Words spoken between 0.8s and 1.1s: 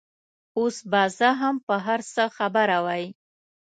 به